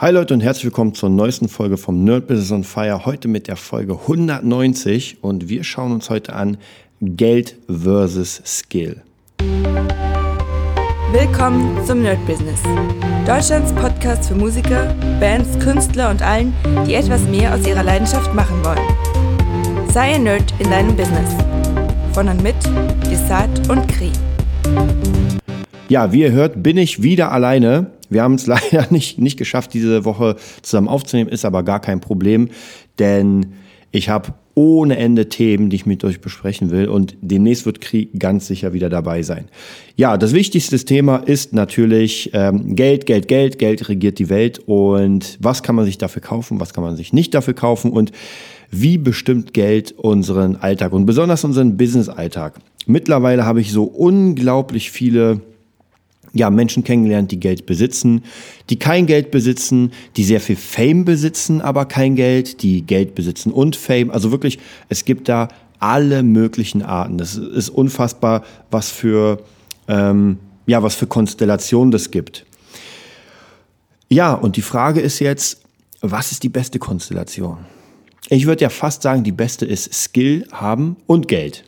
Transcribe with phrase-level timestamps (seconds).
[0.00, 3.04] Hi Leute und herzlich willkommen zur neuesten Folge vom Nerd Business on Fire.
[3.04, 6.56] Heute mit der Folge 190 und wir schauen uns heute an
[7.00, 9.02] Geld versus Skill.
[11.10, 12.62] Willkommen zum Nerd Business.
[13.26, 16.54] Deutschlands Podcast für Musiker, Bands, Künstler und allen,
[16.86, 19.88] die etwas mehr aus ihrer Leidenschaft machen wollen.
[19.92, 21.34] Sei ein Nerd in deinem Business.
[22.12, 22.54] Von und mit
[23.10, 24.12] Desart und Kri.
[25.88, 27.97] Ja, wie ihr hört, bin ich wieder alleine.
[28.10, 32.00] Wir haben es leider nicht, nicht geschafft, diese Woche zusammen aufzunehmen, ist aber gar kein
[32.00, 32.48] Problem,
[32.98, 33.54] denn
[33.90, 38.18] ich habe ohne Ende Themen, die ich mit euch besprechen will und demnächst wird Krieg
[38.18, 39.44] ganz sicher wieder dabei sein.
[39.94, 45.38] Ja, das wichtigste Thema ist natürlich ähm, Geld, Geld, Geld, Geld regiert die Welt und
[45.40, 48.10] was kann man sich dafür kaufen, was kann man sich nicht dafür kaufen und
[48.72, 52.58] wie bestimmt Geld unseren Alltag und besonders unseren Business-Alltag.
[52.86, 55.40] Mittlerweile habe ich so unglaublich viele
[56.38, 58.24] ja, Menschen kennengelernt, die Geld besitzen,
[58.70, 63.52] die kein Geld besitzen, die sehr viel Fame besitzen, aber kein Geld, die Geld besitzen
[63.52, 64.10] und Fame.
[64.10, 65.48] Also wirklich, es gibt da
[65.80, 67.18] alle möglichen Arten.
[67.18, 69.42] Das ist unfassbar, was für,
[69.86, 72.46] ähm, ja, was für Konstellationen das gibt.
[74.08, 75.62] Ja, und die Frage ist jetzt,
[76.00, 77.58] was ist die beste Konstellation?
[78.28, 81.64] Ich würde ja fast sagen, die beste ist Skill haben und Geld.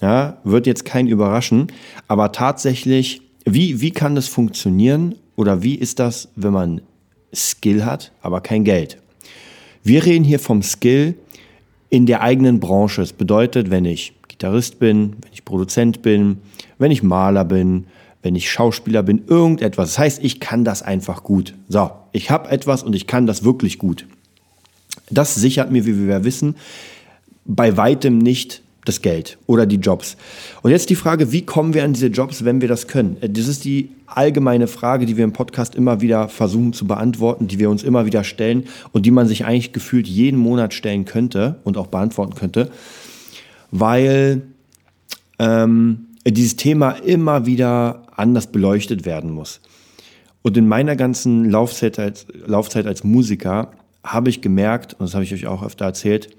[0.00, 1.66] Ja, wird jetzt kein überraschen,
[2.08, 3.22] aber tatsächlich
[3.54, 6.80] wie, wie kann das funktionieren oder wie ist das, wenn man
[7.34, 8.98] Skill hat, aber kein Geld?
[9.82, 11.14] Wir reden hier vom Skill
[11.88, 13.00] in der eigenen Branche.
[13.00, 16.38] Das bedeutet, wenn ich Gitarrist bin, wenn ich Produzent bin,
[16.78, 17.86] wenn ich Maler bin,
[18.22, 19.90] wenn ich Schauspieler bin, irgendetwas.
[19.90, 21.54] Das heißt, ich kann das einfach gut.
[21.68, 24.06] So, ich habe etwas und ich kann das wirklich gut.
[25.10, 26.54] Das sichert mir, wie wir wissen,
[27.44, 30.16] bei weitem nicht das Geld oder die Jobs.
[30.62, 33.16] Und jetzt die Frage, wie kommen wir an diese Jobs, wenn wir das können?
[33.20, 37.46] Äh, das ist die allgemeine Frage, die wir im Podcast immer wieder versuchen zu beantworten,
[37.46, 41.04] die wir uns immer wieder stellen und die man sich eigentlich gefühlt jeden Monat stellen
[41.04, 42.70] könnte und auch beantworten könnte,
[43.70, 44.42] weil
[45.38, 49.60] ähm, dieses Thema immer wieder anders beleuchtet werden muss.
[50.42, 55.24] Und in meiner ganzen Laufzeit als, Laufzeit als Musiker habe ich gemerkt, und das habe
[55.24, 56.30] ich euch auch öfter erzählt,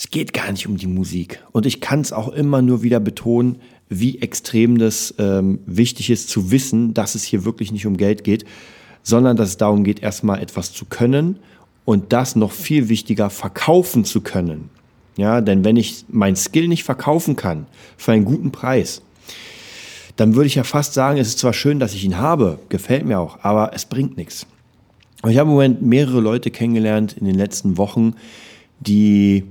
[0.00, 1.44] es geht gar nicht um die Musik.
[1.52, 3.56] Und ich kann es auch immer nur wieder betonen,
[3.90, 8.24] wie extrem das ähm, wichtig ist zu wissen, dass es hier wirklich nicht um Geld
[8.24, 8.46] geht,
[9.02, 11.38] sondern dass es darum geht, erstmal etwas zu können
[11.84, 14.70] und das noch viel wichtiger verkaufen zu können.
[15.18, 17.66] Ja, denn wenn ich mein Skill nicht verkaufen kann
[17.98, 19.02] für einen guten Preis,
[20.16, 23.04] dann würde ich ja fast sagen, es ist zwar schön, dass ich ihn habe, gefällt
[23.04, 24.46] mir auch, aber es bringt nichts.
[25.28, 28.14] Ich habe im Moment mehrere Leute kennengelernt in den letzten Wochen,
[28.78, 29.44] die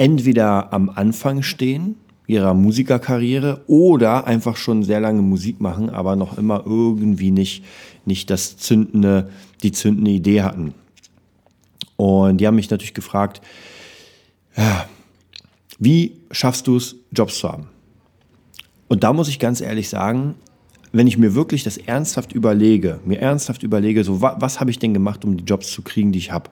[0.00, 1.96] entweder am Anfang stehen
[2.26, 7.64] ihrer Musikerkarriere oder einfach schon sehr lange Musik machen, aber noch immer irgendwie nicht,
[8.06, 9.28] nicht das zündende,
[9.62, 10.72] die zündende Idee hatten.
[11.96, 13.42] Und die haben mich natürlich gefragt,
[15.78, 17.66] wie schaffst du es, Jobs zu haben?
[18.88, 20.34] Und da muss ich ganz ehrlich sagen,
[20.92, 24.78] wenn ich mir wirklich das ernsthaft überlege, mir ernsthaft überlege, so was, was habe ich
[24.78, 26.50] denn gemacht, um die Jobs zu kriegen, die ich habe,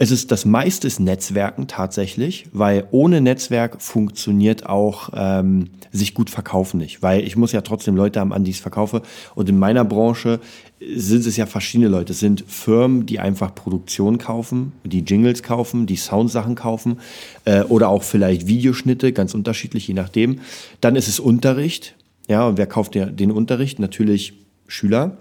[0.00, 6.30] es ist das meiste ist Netzwerken tatsächlich, weil ohne Netzwerk funktioniert auch ähm, sich gut
[6.30, 9.02] verkaufen nicht, weil ich muss ja trotzdem Leute haben, an die ich es verkaufe.
[9.34, 10.38] Und in meiner Branche
[10.80, 12.12] sind es ja verschiedene Leute.
[12.12, 17.00] Es sind Firmen, die einfach Produktion kaufen, die Jingles kaufen, die Soundsachen kaufen
[17.44, 20.38] äh, oder auch vielleicht Videoschnitte, ganz unterschiedlich, je nachdem.
[20.80, 21.96] Dann ist es Unterricht.
[22.28, 23.78] Ja, und wer kauft den Unterricht?
[23.78, 24.34] Natürlich
[24.66, 25.18] Schüler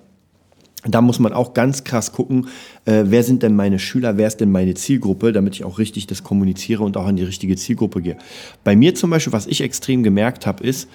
[0.86, 2.48] da muss man auch ganz krass gucken,
[2.86, 6.08] äh, wer sind denn meine Schüler, wer ist denn meine Zielgruppe, damit ich auch richtig
[6.08, 8.18] das kommuniziere und auch an die richtige Zielgruppe gehe.
[8.64, 10.90] Bei mir zum Beispiel, was ich extrem gemerkt habe, ist,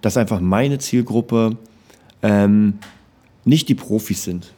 [0.00, 1.56] dass einfach meine Zielgruppe
[2.22, 2.74] ähm,
[3.44, 4.52] nicht die Profis sind.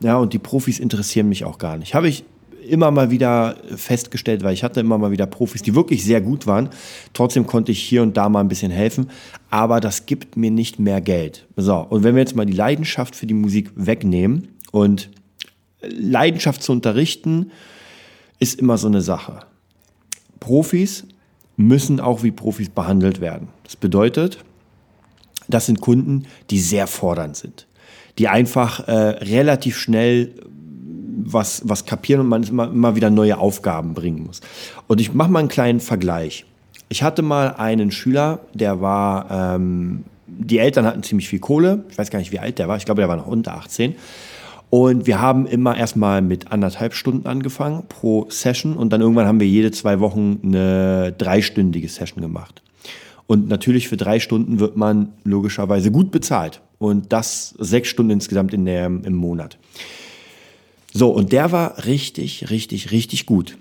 [0.00, 1.94] Ja, und die Profis interessieren mich auch gar nicht.
[1.94, 2.24] Habe ich
[2.68, 6.46] immer mal wieder festgestellt, weil ich hatte immer mal wieder Profis, die wirklich sehr gut
[6.46, 6.68] waren.
[7.12, 9.10] Trotzdem konnte ich hier und da mal ein bisschen helfen,
[9.50, 11.46] aber das gibt mir nicht mehr Geld.
[11.56, 15.10] So, und wenn wir jetzt mal die Leidenschaft für die Musik wegnehmen und
[15.82, 17.50] Leidenschaft zu unterrichten,
[18.38, 19.40] ist immer so eine Sache.
[20.40, 21.06] Profis
[21.56, 23.48] müssen auch wie Profis behandelt werden.
[23.62, 24.38] Das bedeutet,
[25.48, 27.66] das sind Kunden, die sehr fordernd sind,
[28.18, 30.34] die einfach äh, relativ schnell
[31.24, 34.40] was, was kapieren und man immer, immer wieder neue Aufgaben bringen muss.
[34.86, 36.44] Und ich mache mal einen kleinen Vergleich.
[36.88, 41.84] Ich hatte mal einen Schüler, der war, ähm, die Eltern hatten ziemlich viel Kohle.
[41.90, 42.76] Ich weiß gar nicht, wie alt der war.
[42.76, 43.94] Ich glaube, der war noch unter 18.
[44.70, 49.38] Und wir haben immer erstmal mit anderthalb Stunden angefangen pro Session und dann irgendwann haben
[49.38, 52.60] wir jede zwei Wochen eine dreistündige Session gemacht.
[53.26, 56.60] Und natürlich für drei Stunden wird man logischerweise gut bezahlt.
[56.78, 59.58] Und das sechs Stunden insgesamt in der, im Monat.
[60.96, 63.58] So, und der war richtig, richtig, richtig gut.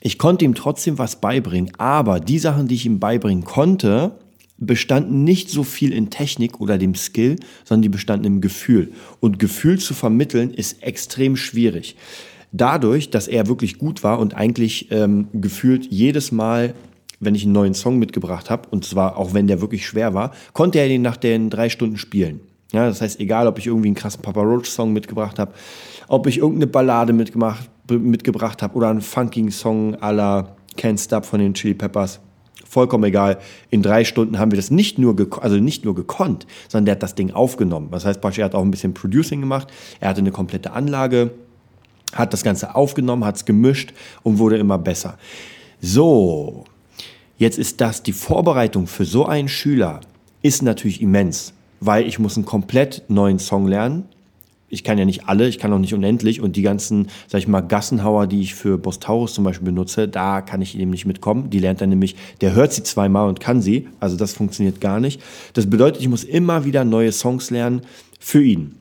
[0.00, 4.12] Ich konnte ihm trotzdem was beibringen, aber die Sachen, die ich ihm beibringen konnte,
[4.56, 8.92] bestanden nicht so viel in Technik oder dem Skill, sondern die bestanden im Gefühl.
[9.20, 11.96] Und Gefühl zu vermitteln ist extrem schwierig.
[12.50, 16.74] Dadurch, dass er wirklich gut war und eigentlich ähm, gefühlt jedes Mal,
[17.20, 20.32] wenn ich einen neuen Song mitgebracht habe, und zwar auch wenn der wirklich schwer war,
[20.54, 22.40] konnte er den nach den drei Stunden spielen.
[22.72, 25.52] Ja, das heißt, egal, ob ich irgendwie einen krassen Papa Roach Song mitgebracht habe,
[26.08, 31.26] ob ich irgendeine Ballade mitgemacht, mitgebracht habe oder einen funkigen Song à la Can't Stop
[31.26, 32.20] von den Chili Peppers,
[32.66, 33.38] vollkommen egal.
[33.70, 37.02] In drei Stunden haben wir das nicht nur, also nicht nur gekonnt, sondern der hat
[37.02, 37.88] das Ding aufgenommen.
[37.90, 39.68] Das heißt, er hat auch ein bisschen Producing gemacht.
[40.00, 41.32] Er hatte eine komplette Anlage,
[42.14, 43.92] hat das Ganze aufgenommen, hat es gemischt
[44.22, 45.18] und wurde immer besser.
[45.82, 46.64] So,
[47.36, 50.00] jetzt ist das die Vorbereitung für so einen Schüler
[50.42, 51.52] ist natürlich immens,
[51.84, 54.04] weil ich muss einen komplett neuen Song lernen
[54.72, 57.46] ich kann ja nicht alle, ich kann auch nicht unendlich und die ganzen, sag ich
[57.46, 61.50] mal, Gassenhauer, die ich für Bostaurus zum Beispiel benutze, da kann ich eben nicht mitkommen.
[61.50, 64.98] Die lernt er nämlich, der hört sie zweimal und kann sie, also das funktioniert gar
[64.98, 65.20] nicht.
[65.52, 67.82] Das bedeutet, ich muss immer wieder neue Songs lernen
[68.18, 68.76] für ihn.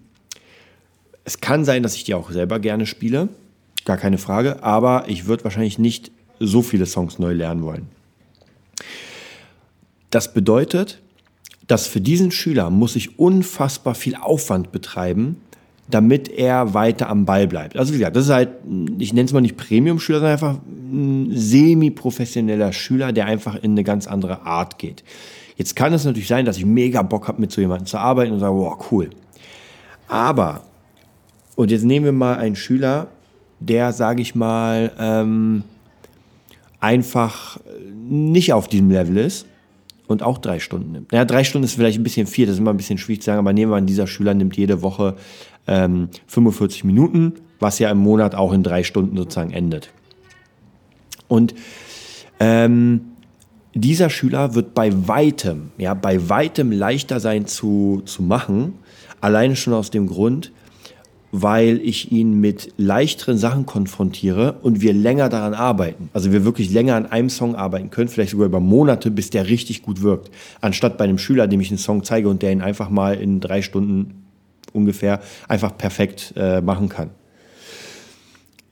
[1.26, 3.28] Es kann sein, dass ich die auch selber gerne spiele,
[3.84, 6.10] gar keine Frage, aber ich würde wahrscheinlich nicht
[6.40, 7.90] so viele Songs neu lernen wollen.
[10.10, 11.02] Das bedeutet,
[11.72, 15.38] dass für diesen Schüler muss ich unfassbar viel Aufwand betreiben,
[15.90, 17.78] damit er weiter am Ball bleibt.
[17.78, 18.50] Also wie gesagt, das ist halt,
[19.00, 23.86] ich nenne es mal nicht Premium-Schüler, sondern einfach ein semi-professioneller Schüler, der einfach in eine
[23.86, 25.06] ganz andere Art geht.
[25.56, 28.34] Jetzt kann es natürlich sein, dass ich mega Bock habe, mit so jemandem zu arbeiten
[28.34, 29.10] und sage, wow, cool.
[30.10, 30.64] Aber,
[31.56, 33.08] und jetzt nehmen wir mal einen Schüler,
[33.62, 35.64] der, sage ich mal, ähm,
[36.82, 37.62] einfach
[37.96, 39.46] nicht auf diesem Level ist
[40.12, 41.12] und auch drei Stunden nimmt.
[41.12, 43.28] Ja, drei Stunden ist vielleicht ein bisschen viel, das ist immer ein bisschen schwierig zu
[43.28, 45.16] sagen, aber nehmen wir an, dieser Schüler nimmt jede Woche
[45.68, 49.92] ähm, 45 Minuten, was ja im Monat auch in drei Stunden sozusagen endet.
[51.28, 51.56] Und
[52.40, 53.02] ähm,
[53.74, 58.74] dieser Schüler wird bei weitem, ja, bei weitem leichter sein zu, zu machen,
[59.22, 60.52] alleine schon aus dem Grund,
[61.32, 66.10] weil ich ihn mit leichteren Sachen konfrontiere und wir länger daran arbeiten.
[66.14, 69.48] Also wir wirklich länger an einem Song arbeiten können, vielleicht sogar über Monate, bis der
[69.48, 70.30] richtig gut wirkt.
[70.60, 73.40] Anstatt bei einem Schüler, dem ich einen Song zeige und der ihn einfach mal in
[73.40, 74.26] drei Stunden
[74.74, 77.12] ungefähr einfach perfekt äh, machen kann.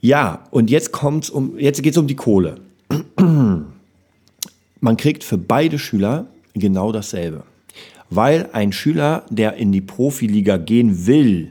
[0.01, 2.55] Ja, und jetzt kommt's um, jetzt geht's um die Kohle.
[4.81, 7.43] Man kriegt für beide Schüler genau dasselbe.
[8.09, 11.49] Weil ein Schüler, der in die Profiliga gehen will,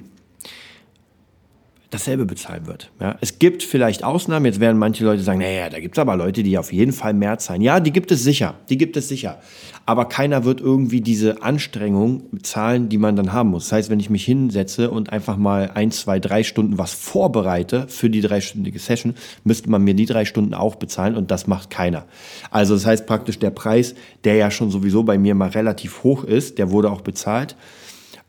[1.90, 2.90] dasselbe bezahlen wird.
[3.00, 6.16] Ja, es gibt vielleicht Ausnahmen, jetzt werden manche Leute sagen, naja, da gibt es aber
[6.16, 7.62] Leute, die auf jeden Fall mehr zahlen.
[7.62, 9.38] Ja, die gibt es sicher, die gibt es sicher.
[9.86, 13.64] Aber keiner wird irgendwie diese Anstrengung bezahlen, die man dann haben muss.
[13.64, 17.88] Das heißt, wenn ich mich hinsetze und einfach mal ein, zwei, drei Stunden was vorbereite
[17.88, 19.14] für die dreistündige Session,
[19.44, 22.04] müsste man mir die drei Stunden auch bezahlen und das macht keiner.
[22.50, 23.94] Also das heißt praktisch der Preis,
[24.24, 27.56] der ja schon sowieso bei mir mal relativ hoch ist, der wurde auch bezahlt.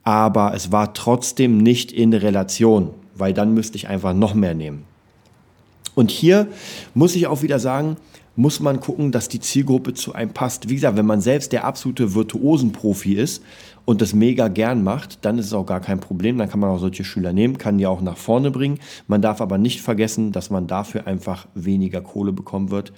[0.05, 4.85] Aber es war trotzdem nicht in Relation weil dann müsste ich einfach noch mehr nehmen.
[5.95, 6.47] Und hier
[6.93, 7.97] muss ich auch wieder sagen,
[8.35, 10.69] muss man gucken, dass die Zielgruppe zu einem passt.
[10.69, 13.43] Wie gesagt, wenn man selbst der absolute Virtuosenprofi ist
[13.83, 16.37] und das mega gern macht, dann ist es auch gar kein Problem.
[16.37, 18.79] Dann kann man auch solche Schüler nehmen, kann die auch nach vorne bringen.
[19.07, 22.93] Man darf aber nicht vergessen, dass man dafür einfach weniger Kohle bekommen wird.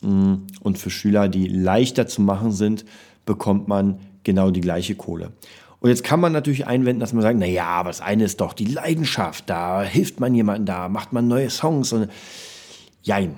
[0.00, 2.84] Mm, und für Schüler, die leichter zu machen sind,
[3.26, 5.30] bekommt man genau die gleiche Kohle.
[5.80, 8.40] Und jetzt kann man natürlich einwenden, dass man sagt, na ja, aber das eine ist
[8.40, 12.08] doch die Leidenschaft, da hilft man jemandem, da macht man neue Songs und
[13.02, 13.34] jein.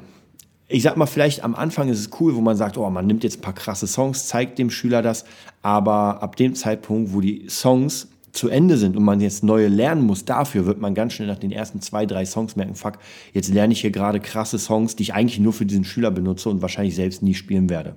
[0.67, 3.23] Ich sag mal, vielleicht am Anfang ist es cool, wo man sagt, oh, man nimmt
[3.23, 5.25] jetzt ein paar krasse Songs, zeigt dem Schüler das,
[5.61, 10.03] aber ab dem Zeitpunkt, wo die Songs zu Ende sind und man jetzt neue lernen
[10.03, 12.99] muss, dafür wird man ganz schnell nach den ersten zwei, drei Songs merken, fuck,
[13.35, 16.49] jetzt lerne ich hier gerade krasse Songs, die ich eigentlich nur für diesen Schüler benutze
[16.49, 17.97] und wahrscheinlich selbst nie spielen werde.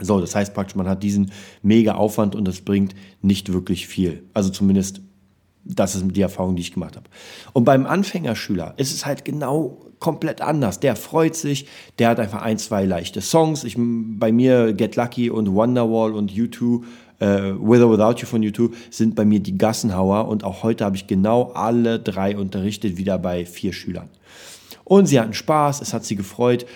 [0.00, 1.30] So, das heißt praktisch, man hat diesen
[1.62, 4.22] mega Aufwand und das bringt nicht wirklich viel.
[4.34, 5.00] Also zumindest,
[5.64, 7.06] das ist die Erfahrung, die ich gemacht habe.
[7.52, 10.80] Und beim Anfängerschüler ist es halt genau komplett anders.
[10.80, 11.66] Der freut sich,
[11.98, 13.64] der hat einfach ein, zwei leichte Songs.
[13.64, 16.82] Ich, bei mir Get Lucky und Wonderwall und U2,
[17.20, 20.84] äh, With or Without You von U2 sind bei mir die Gassenhauer und auch heute
[20.84, 24.08] habe ich genau alle drei unterrichtet, wieder bei vier Schülern.
[24.84, 26.66] Und sie hatten Spaß, es hat sie gefreut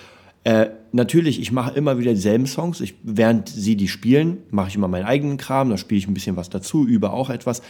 [0.45, 2.79] äh, natürlich, ich mache immer wieder dieselben Songs.
[2.79, 6.13] Ich, während sie die spielen, mache ich immer meinen eigenen Kram, da spiele ich ein
[6.13, 7.63] bisschen was dazu, übe auch etwas.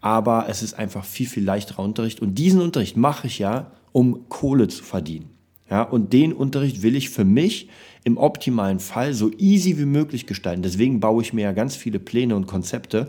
[0.00, 2.20] Aber es ist einfach viel, viel leichterer Unterricht.
[2.20, 5.30] Und diesen Unterricht mache ich ja, um Kohle zu verdienen.
[5.70, 7.68] Ja, und den Unterricht will ich für mich
[8.02, 10.62] im optimalen Fall so easy wie möglich gestalten.
[10.62, 13.06] Deswegen baue ich mir ja ganz viele Pläne und Konzepte,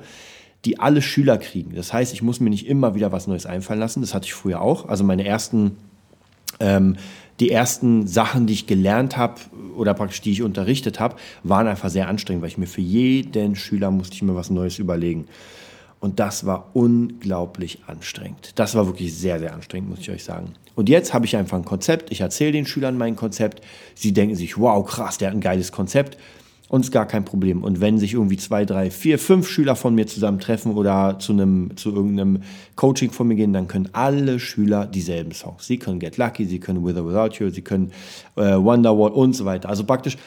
[0.66, 1.74] die alle Schüler kriegen.
[1.74, 4.02] Das heißt, ich muss mir nicht immer wieder was Neues einfallen lassen.
[4.02, 4.88] Das hatte ich früher auch.
[4.88, 5.78] Also meine ersten,
[6.60, 6.98] ähm,
[7.40, 9.36] die ersten Sachen, die ich gelernt habe
[9.76, 13.56] oder praktisch die ich unterrichtet habe, waren einfach sehr anstrengend, weil ich mir für jeden
[13.56, 15.28] Schüler musste ich mir was Neues überlegen.
[16.02, 18.52] Und das war unglaublich anstrengend.
[18.56, 20.54] Das war wirklich sehr, sehr anstrengend, muss ich euch sagen.
[20.76, 22.10] Und jetzt habe ich einfach ein Konzept.
[22.12, 23.62] Ich erzähle den Schülern mein Konzept.
[23.96, 26.18] Sie denken sich, wow, krass, der hat ein geiles Konzept.
[26.70, 27.64] Und ist gar kein Problem.
[27.64, 31.76] Und wenn sich irgendwie zwei, drei, vier, fünf Schüler von mir zusammentreffen oder zu, einem,
[31.76, 32.44] zu irgendeinem
[32.76, 35.66] Coaching von mir gehen, dann können alle Schüler dieselben Songs.
[35.66, 37.92] Sie können Get Lucky, sie können With or Without You, sie können
[38.36, 39.68] äh, Wonderwall und so weiter.
[39.68, 40.18] Also praktisch,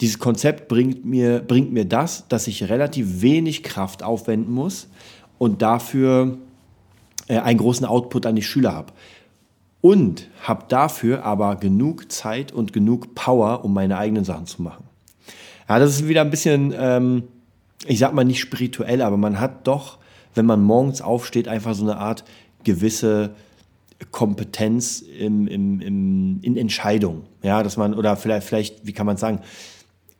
[0.00, 4.88] dieses Konzept bringt mir, bringt mir das, dass ich relativ wenig Kraft aufwenden muss
[5.38, 6.38] und dafür
[7.28, 8.92] äh, einen großen Output an die Schüler habe.
[9.80, 14.84] Und habe dafür aber genug Zeit und genug Power, um meine eigenen Sachen zu machen.
[15.68, 17.24] Ja, das ist wieder ein bisschen, ähm,
[17.86, 19.98] ich sag mal nicht spirituell, aber man hat doch,
[20.34, 22.24] wenn man morgens aufsteht, einfach so eine Art
[22.64, 23.34] gewisse
[24.10, 27.22] Kompetenz im, im, im, in Entscheidungen.
[27.42, 29.40] Ja, dass man, oder vielleicht, vielleicht, wie kann man sagen,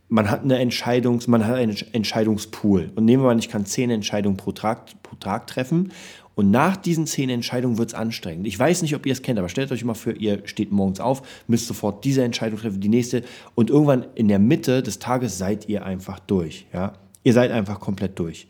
[0.08, 2.92] man hat eine Entscheidungs, man hat einen Entscheidungspool.
[2.94, 5.92] Und nehmen wir mal, ich kann zehn Entscheidungen pro Tag, pro Tag treffen.
[6.34, 8.46] Und nach diesen zehn Entscheidungen wird es anstrengend.
[8.46, 11.00] Ich weiß nicht, ob ihr es kennt, aber stellt euch mal vor, ihr steht morgens
[11.00, 13.22] auf, müsst sofort diese Entscheidung treffen, die nächste.
[13.54, 16.66] Und irgendwann in der Mitte des Tages seid ihr einfach durch.
[16.72, 16.94] Ja?
[17.22, 18.48] Ihr seid einfach komplett durch.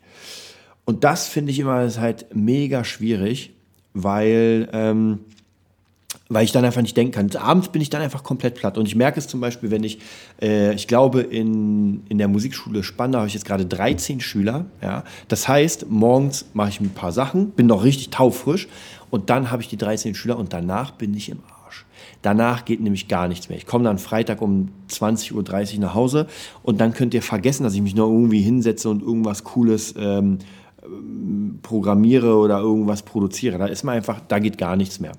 [0.85, 3.53] Und das finde ich immer ist halt mega schwierig,
[3.93, 5.19] weil ähm,
[6.27, 7.41] weil ich dann einfach nicht denken kann.
[7.41, 8.77] Abends bin ich dann einfach komplett platt.
[8.77, 9.99] Und ich merke es zum Beispiel, wenn ich,
[10.41, 14.65] äh, ich glaube, in, in der Musikschule Spandau habe ich jetzt gerade 13 Schüler.
[14.81, 15.03] Ja?
[15.27, 18.67] Das heißt, morgens mache ich ein paar Sachen, bin noch richtig taufrisch
[19.11, 21.85] und dann habe ich die 13 Schüler und danach bin ich im Arsch.
[22.23, 23.57] Danach geht nämlich gar nichts mehr.
[23.59, 26.25] Ich komme dann Freitag um 20.30 Uhr nach Hause
[26.63, 30.39] und dann könnt ihr vergessen, dass ich mich noch irgendwie hinsetze und irgendwas Cooles ähm,
[31.61, 33.59] programmiere oder irgendwas produziere.
[33.59, 35.11] Da ist man einfach, da geht gar nichts mehr.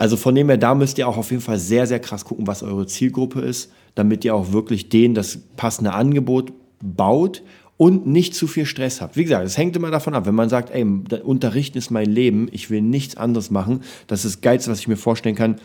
[0.00, 2.46] Also von dem her, da müsst ihr auch auf jeden Fall sehr, sehr krass gucken,
[2.46, 7.42] was eure Zielgruppe ist, damit ihr auch wirklich denen das passende Angebot baut
[7.76, 9.16] und nicht zu viel Stress habt.
[9.16, 10.86] Wie gesagt, es hängt immer davon ab, wenn man sagt, ey,
[11.22, 14.88] Unterrichten ist mein Leben, ich will nichts anderes machen, das ist das Geilste, was ich
[14.88, 15.56] mir vorstellen kann,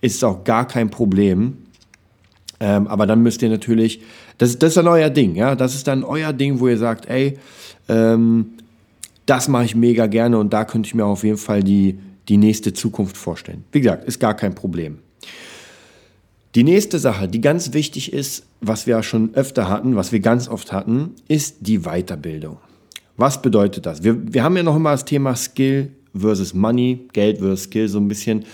[0.00, 1.58] ist auch gar kein Problem.
[2.60, 4.00] Ähm, aber dann müsst ihr natürlich,
[4.38, 7.10] das, das ist dann euer Ding, ja, das ist dann euer Ding, wo ihr sagt,
[7.10, 7.38] ey,
[7.90, 8.52] ähm,
[9.26, 11.98] das mache ich mega gerne und da könnte ich mir auf jeden Fall die,
[12.28, 13.64] die nächste Zukunft vorstellen.
[13.72, 14.98] Wie gesagt, ist gar kein Problem.
[16.54, 20.48] Die nächste Sache, die ganz wichtig ist, was wir schon öfter hatten, was wir ganz
[20.48, 22.58] oft hatten, ist die Weiterbildung.
[23.16, 24.02] Was bedeutet das?
[24.02, 27.98] Wir, wir haben ja noch immer das Thema Skill versus Money, Geld versus Skill so
[27.98, 28.44] ein bisschen.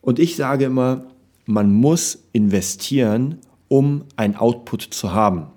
[0.00, 1.04] Und ich sage immer,
[1.44, 3.38] man muss investieren,
[3.68, 5.48] um ein Output zu haben.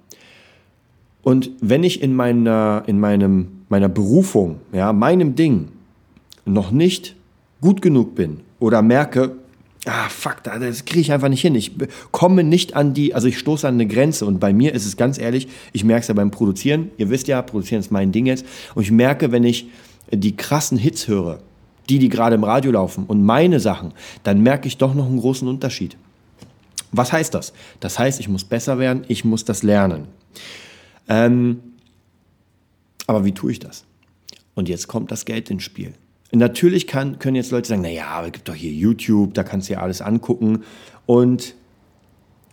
[1.21, 5.69] Und wenn ich in meiner, in meinem, meiner Berufung, ja, meinem Ding
[6.45, 7.15] noch nicht
[7.61, 9.37] gut genug bin oder merke,
[9.85, 11.55] ah, fuck, das kriege ich einfach nicht hin.
[11.55, 11.71] Ich
[12.11, 14.97] komme nicht an die, also ich stoße an eine Grenze und bei mir ist es
[14.97, 18.25] ganz ehrlich, ich merke es ja beim Produzieren, ihr wisst ja, Produzieren ist mein Ding
[18.25, 19.69] jetzt und ich merke, wenn ich
[20.11, 21.39] die krassen Hits höre,
[21.89, 25.19] die, die gerade im Radio laufen und meine Sachen, dann merke ich doch noch einen
[25.19, 25.97] großen Unterschied.
[26.91, 27.53] Was heißt das?
[27.79, 30.07] Das heißt, ich muss besser werden, ich muss das lernen.
[31.07, 31.61] Ähm,
[33.07, 33.85] aber wie tue ich das?
[34.55, 35.93] Und jetzt kommt das Geld ins Spiel.
[36.33, 39.69] Natürlich kann, können jetzt Leute sagen, naja, aber es gibt doch hier YouTube, da kannst
[39.69, 40.63] du ja alles angucken.
[41.05, 41.55] Und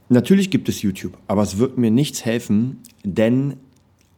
[0.09, 3.55] natürlich gibt es YouTube, aber es wird mir nichts helfen, denn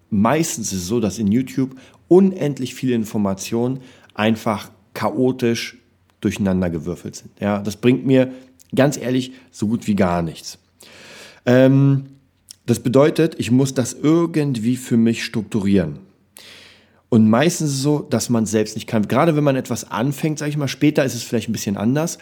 [0.09, 1.77] meistens ist es so, dass in YouTube
[2.09, 3.81] unendlich viele Informationen
[4.15, 5.77] einfach chaotisch
[6.21, 7.31] durcheinandergewürfelt sind.
[7.41, 8.33] Ja, das bringt mir
[8.75, 10.59] ganz ehrlich so gut wie gar nichts.
[11.47, 12.07] Ähm,
[12.67, 15.99] das bedeutet, ich muss das irgendwie für mich strukturieren.
[17.11, 19.09] Und meistens ist es so, dass man selbst nicht kann.
[19.09, 22.19] Gerade wenn man etwas anfängt, sage ich mal, später ist es vielleicht ein bisschen anders.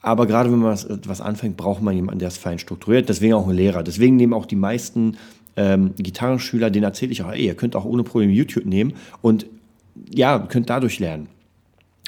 [0.00, 3.08] Aber gerade wenn man etwas anfängt, braucht man jemanden, der es fein strukturiert.
[3.08, 3.82] Deswegen auch ein Lehrer.
[3.82, 5.16] Deswegen nehmen auch die meisten
[5.56, 9.46] ähm, Gitarrenschüler, denen erzähle ich auch, ey, ihr könnt auch ohne Probleme YouTube nehmen und
[10.12, 11.28] ja, könnt dadurch lernen.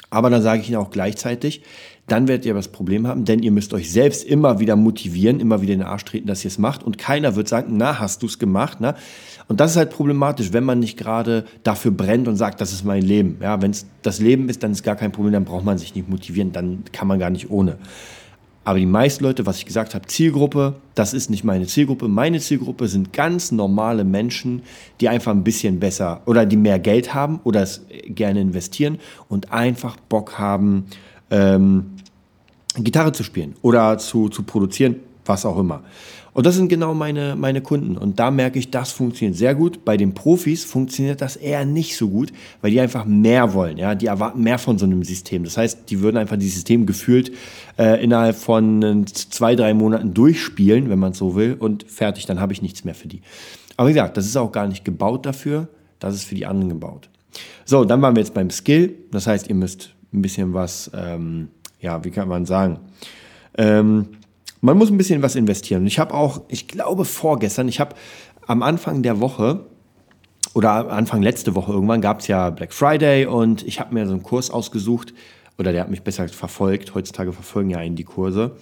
[0.09, 1.61] Aber dann sage ich Ihnen auch gleichzeitig,
[2.07, 5.61] dann werdet ihr das Problem haben, denn ihr müsst euch selbst immer wieder motivieren, immer
[5.61, 8.23] wieder in den Arsch treten, dass ihr es macht und keiner wird sagen, na, hast
[8.23, 8.95] du es gemacht, na?
[9.47, 12.83] Und das ist halt problematisch, wenn man nicht gerade dafür brennt und sagt, das ist
[12.83, 13.37] mein Leben.
[13.41, 15.95] Ja, wenn es das Leben ist, dann ist gar kein Problem, dann braucht man sich
[15.95, 17.77] nicht motivieren, dann kann man gar nicht ohne.
[18.65, 22.09] Aber die meisten Leute, was ich gesagt habe, Zielgruppe, das ist nicht meine Zielgruppe.
[22.09, 24.61] Meine Zielgruppe sind ganz normale Menschen,
[24.99, 28.99] die einfach ein bisschen besser oder die mehr Geld haben oder es gerne investieren
[29.29, 30.87] und einfach Bock haben,
[31.31, 31.91] ähm,
[32.75, 34.97] Gitarre zu spielen oder zu, zu produzieren.
[35.25, 35.83] was auch immer.
[36.37, 37.97] Und das sind genau meine, meine Kunden.
[37.97, 39.83] Und da merke ich, das funktioniert sehr gut.
[39.83, 43.77] Bei den Profis funktioniert das eher nicht so gut, weil die einfach mehr wollen.
[43.77, 43.95] Ja?
[43.95, 45.45] Die erwarten mehr von so einem System.
[45.45, 47.31] Das heißt, die würden einfach dieses System gefühlt
[47.79, 52.27] äh, innerhalb von äh, zwei, drei Monaten durchspielen, wenn man es so will, und fertig,
[52.27, 53.23] dann habe ich nichts mehr für die.
[53.75, 55.69] Aber wie gesagt, das ist auch gar nicht gebaut dafür.
[55.97, 57.09] Das ist für die anderen gebaut.
[57.65, 58.93] So, dann waren wir jetzt beim Skill.
[59.09, 61.47] Das heißt, ihr müsst ein bisschen was, ähm,
[61.81, 62.79] ja, wie kann man sagen,
[63.57, 64.09] ähm,
[64.61, 65.81] man muss ein bisschen was investieren.
[65.81, 67.95] Und ich habe auch, ich glaube vorgestern, ich habe
[68.45, 69.65] am Anfang der Woche
[70.53, 74.13] oder Anfang letzte Woche irgendwann gab es ja Black Friday und ich habe mir so
[74.13, 75.13] einen Kurs ausgesucht
[75.57, 76.95] oder der hat mich besser verfolgt.
[76.95, 78.55] Heutzutage verfolgen ja einen die Kurse.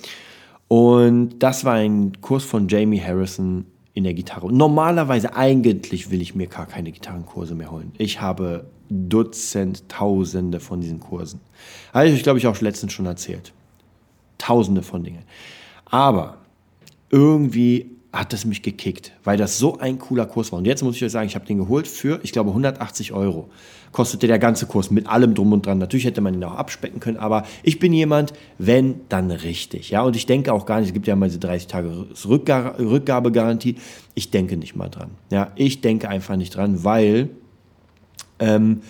[0.68, 4.52] Und das war ein Kurs von Jamie Harrison in der Gitarre.
[4.52, 7.94] Normalerweise, eigentlich will ich mir gar keine Gitarrenkurse mehr holen.
[7.98, 11.40] Ich habe Dutzend, Tausende von diesen Kursen.
[11.94, 13.54] Habe ich, glaube ich, auch letztens schon erzählt.
[14.38, 15.24] Tausende von Dingen.
[15.96, 16.40] Aber
[17.10, 20.60] irgendwie hat das mich gekickt, weil das so ein cooler Kurs war.
[20.60, 23.50] Und jetzt muss ich euch sagen, ich habe den geholt für, ich glaube, 180 Euro.
[23.94, 25.78] Kostete der ganze Kurs mit allem drum und dran.
[25.78, 29.90] Natürlich hätte man ihn auch abspecken können, aber ich bin jemand, wenn, dann richtig.
[29.90, 33.78] Ja, und ich denke auch gar nicht, es gibt ja mal diese 30 Tage Rückgabegarantie.
[34.16, 35.12] Ich denke nicht mal dran.
[35.32, 37.30] Ja, ich denke einfach nicht dran, weil
[38.40, 38.82] ähm,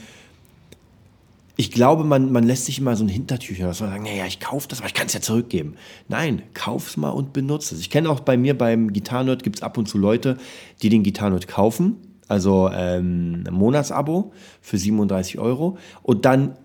[1.57, 4.39] ich glaube, man, man lässt sich immer so ein Hintertüchchen, dass man sagt, naja, ich
[4.39, 5.75] kaufe das, aber ich kann es ja zurückgeben.
[6.07, 7.81] Nein, kauf's mal und benutze es.
[7.81, 10.37] Ich kenne auch bei mir beim Gitarrenerd gibt es ab und zu Leute,
[10.81, 11.97] die den Gitarrenerd kaufen,
[12.27, 16.57] also ähm, ein Monatsabo für 37 Euro und dann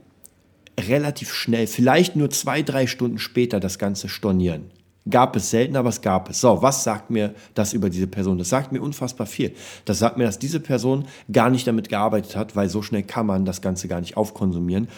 [0.79, 4.71] relativ schnell, vielleicht nur zwei, drei Stunden später das Ganze stornieren.
[5.11, 6.41] Gab es selten, aber es gab es.
[6.41, 8.39] So, was sagt mir das über diese Person?
[8.39, 9.55] Das sagt mir unfassbar viel.
[9.85, 13.27] Das sagt mir, dass diese Person gar nicht damit gearbeitet hat, weil so schnell kann
[13.27, 14.89] man das Ganze gar nicht aufkonsumieren.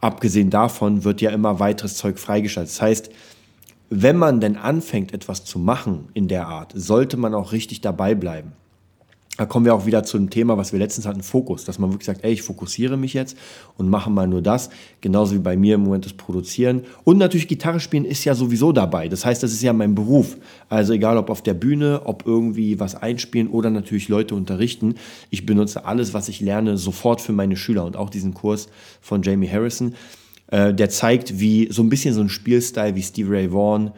[0.00, 2.72] Abgesehen davon wird ja immer weiteres Zeug freigeschaltet.
[2.72, 3.10] Das heißt,
[3.90, 8.14] wenn man denn anfängt, etwas zu machen in der Art, sollte man auch richtig dabei
[8.14, 8.52] bleiben.
[9.40, 11.64] Da kommen wir auch wieder zu dem Thema, was wir letztens hatten, Fokus.
[11.64, 13.38] Dass man wirklich sagt, ey, ich fokussiere mich jetzt
[13.78, 14.68] und mache mal nur das.
[15.00, 16.82] Genauso wie bei mir im Moment das Produzieren.
[17.04, 19.08] Und natürlich Gitarre spielen ist ja sowieso dabei.
[19.08, 20.36] Das heißt, das ist ja mein Beruf.
[20.68, 24.96] Also egal ob auf der Bühne, ob irgendwie was einspielen oder natürlich Leute unterrichten.
[25.30, 27.86] Ich benutze alles, was ich lerne, sofort für meine Schüler.
[27.86, 28.68] Und auch diesen Kurs
[29.00, 29.94] von Jamie Harrison,
[30.48, 33.92] äh, der zeigt, wie so ein bisschen so ein Spielstyle wie Steve Ray Vaughan,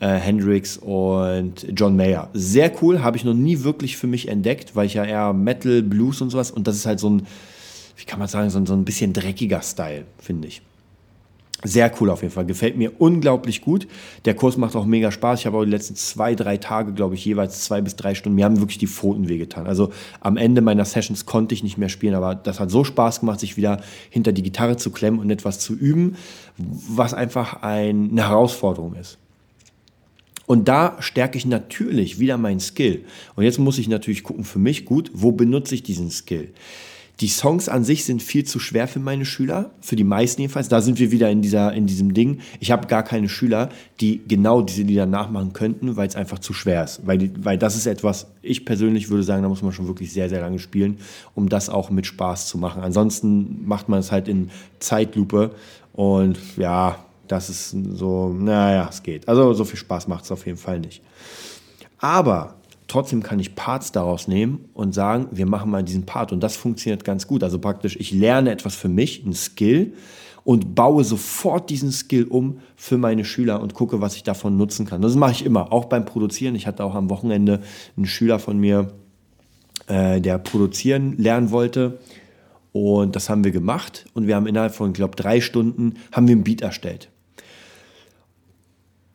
[0.00, 2.30] äh, Hendrix und John Mayer.
[2.32, 5.82] Sehr cool, habe ich noch nie wirklich für mich entdeckt, weil ich ja eher Metal,
[5.82, 7.26] Blues und sowas und das ist halt so ein,
[7.96, 10.62] wie kann man sagen, so ein, so ein bisschen dreckiger Style, finde ich.
[11.64, 12.46] Sehr cool auf jeden Fall.
[12.46, 13.88] Gefällt mir unglaublich gut.
[14.26, 15.40] Der Kurs macht auch mega Spaß.
[15.40, 18.36] Ich habe auch die letzten zwei, drei Tage, glaube ich, jeweils zwei bis drei Stunden.
[18.36, 19.66] Mir haben wirklich die Pfoten wehgetan.
[19.66, 23.20] Also am Ende meiner Sessions konnte ich nicht mehr spielen, aber das hat so Spaß
[23.20, 26.16] gemacht, sich wieder hinter die Gitarre zu klemmen und etwas zu üben,
[26.56, 29.18] was einfach ein, eine Herausforderung ist.
[30.48, 33.04] Und da stärke ich natürlich wieder meinen Skill.
[33.36, 36.48] Und jetzt muss ich natürlich gucken für mich, gut, wo benutze ich diesen Skill?
[37.20, 40.68] Die Songs an sich sind viel zu schwer für meine Schüler, für die meisten jedenfalls.
[40.68, 42.38] Da sind wir wieder in, dieser, in diesem Ding.
[42.60, 43.68] Ich habe gar keine Schüler,
[44.00, 47.06] die genau diese Lieder nachmachen könnten, weil es einfach zu schwer ist.
[47.06, 50.30] Weil, weil das ist etwas, ich persönlich würde sagen, da muss man schon wirklich sehr,
[50.30, 50.96] sehr lange spielen,
[51.34, 52.82] um das auch mit Spaß zu machen.
[52.82, 55.50] Ansonsten macht man es halt in Zeitlupe
[55.92, 59.28] und ja, das ist so, naja, es geht.
[59.28, 61.02] Also so viel Spaß macht es auf jeden Fall nicht.
[61.98, 66.32] Aber trotzdem kann ich Parts daraus nehmen und sagen, wir machen mal diesen Part.
[66.32, 67.42] Und das funktioniert ganz gut.
[67.44, 69.92] Also praktisch, ich lerne etwas für mich, ein Skill,
[70.44, 74.86] und baue sofort diesen Skill um für meine Schüler und gucke, was ich davon nutzen
[74.86, 75.02] kann.
[75.02, 76.54] Das mache ich immer, auch beim Produzieren.
[76.54, 77.60] Ich hatte auch am Wochenende
[77.98, 78.94] einen Schüler von mir,
[79.88, 81.98] äh, der produzieren lernen wollte.
[82.72, 86.28] Und das haben wir gemacht und wir haben innerhalb von, ich glaube, drei Stunden haben
[86.28, 87.10] wir ein Beat erstellt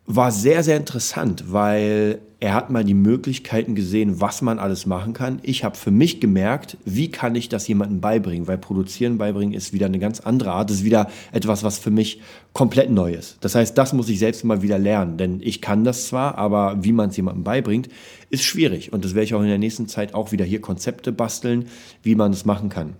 [0.06, 5.14] war sehr, sehr interessant, weil er hat mal die Möglichkeiten gesehen, was man alles machen
[5.14, 5.40] kann.
[5.44, 9.72] Ich habe für mich gemerkt, wie kann ich das jemandem beibringen, weil produzieren beibringen ist
[9.72, 12.20] wieder eine ganz andere Art, ist wieder etwas, was für mich
[12.52, 13.38] komplett neu ist.
[13.40, 16.84] Das heißt, das muss ich selbst mal wieder lernen, denn ich kann das zwar, aber
[16.84, 17.88] wie man es jemandem beibringt,
[18.30, 21.14] ist schwierig und das werde ich auch in der nächsten Zeit auch wieder hier Konzepte
[21.14, 21.68] basteln,
[22.02, 22.96] wie man es machen kann.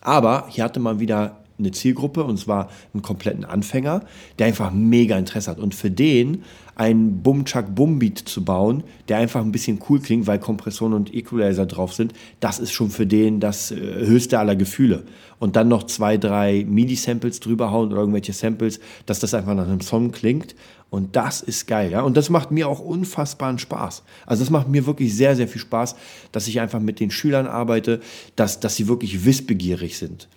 [0.00, 4.02] Aber hier hatte man wieder eine Zielgruppe und zwar einen kompletten Anfänger,
[4.38, 5.58] der einfach mega Interesse hat.
[5.58, 6.44] Und für den
[6.78, 11.66] einen Bum-Chuck Bum-Beat zu bauen, der einfach ein bisschen cool klingt, weil Kompressoren und Equalizer
[11.66, 15.02] drauf sind, das ist schon für den das äh, höchste aller Gefühle.
[15.40, 19.66] Und dann noch zwei, drei MIDI-Samples drüber hauen oder irgendwelche Samples, dass das einfach nach
[19.66, 20.54] einem Song klingt.
[20.90, 22.02] Und das ist geil, ja.
[22.02, 24.04] Und das macht mir auch unfassbaren Spaß.
[24.24, 25.96] Also das macht mir wirklich sehr, sehr viel Spaß,
[26.32, 28.00] dass ich einfach mit den Schülern arbeite,
[28.36, 30.28] dass, dass sie wirklich wissbegierig sind.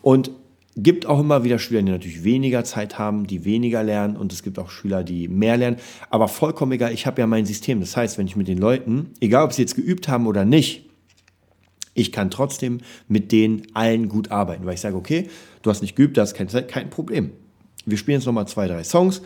[0.00, 0.30] Und
[0.74, 4.42] Gibt auch immer wieder Schüler, die natürlich weniger Zeit haben, die weniger lernen und es
[4.42, 5.76] gibt auch Schüler, die mehr lernen.
[6.08, 7.80] Aber vollkommen egal, ich habe ja mein System.
[7.80, 10.88] Das heißt, wenn ich mit den Leuten, egal ob sie jetzt geübt haben oder nicht,
[11.94, 15.28] ich kann trotzdem mit denen allen gut arbeiten, weil ich sage, okay,
[15.60, 17.32] du hast nicht geübt, das ist kein, kein Problem.
[17.84, 19.20] Wir spielen jetzt nochmal zwei, drei Songs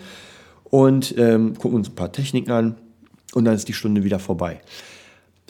[0.64, 2.74] und ähm, gucken uns ein paar Techniken an
[3.34, 4.60] und dann ist die Stunde wieder vorbei.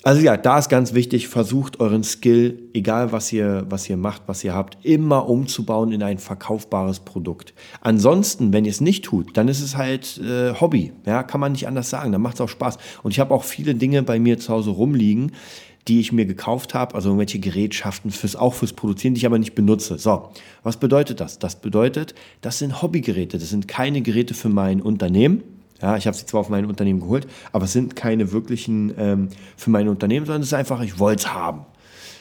[0.03, 4.23] Also ja, da ist ganz wichtig, versucht euren Skill, egal was ihr, was ihr macht,
[4.27, 7.55] was ihr habt, immer umzubauen in ein verkaufbares Produkt.
[7.81, 10.93] Ansonsten, wenn ihr es nicht tut, dann ist es halt äh, Hobby.
[11.07, 12.13] Ja, kann man nicht anders sagen.
[12.13, 12.79] Dann macht es auch Spaß.
[13.03, 15.33] Und ich habe auch viele Dinge bei mir zu Hause rumliegen,
[15.89, 19.39] die ich mir gekauft habe, also irgendwelche Gerätschaften fürs, auch fürs Produzieren, die ich aber
[19.39, 19.99] nicht benutze.
[19.99, 20.31] So,
[20.63, 21.39] was bedeutet das?
[21.39, 25.43] Das bedeutet, das sind Hobbygeräte, das sind keine Geräte für mein Unternehmen.
[25.81, 29.29] Ja, ich habe sie zwar auf mein Unternehmen geholt, aber es sind keine wirklichen ähm,
[29.57, 31.67] für mein Unternehmen, sondern es ist einfach, ich wollte es haben.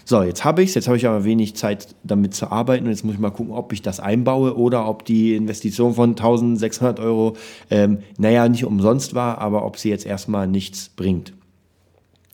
[0.08, 2.92] So, jetzt habe ich es, jetzt habe ich aber wenig Zeit damit zu arbeiten und
[2.92, 7.00] jetzt muss ich mal gucken, ob ich das einbaue oder ob die Investition von 1600
[7.00, 7.36] Euro,
[7.72, 11.34] ähm, naja, nicht umsonst war, aber ob sie jetzt erstmal nichts bringt.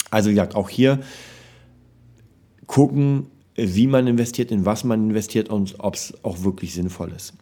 [0.10, 1.00] Also wie gesagt, auch hier
[2.68, 7.34] gucken, wie man investiert, in was man investiert und ob es auch wirklich sinnvoll ist.